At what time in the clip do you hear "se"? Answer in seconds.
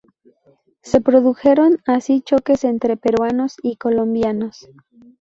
0.81-0.99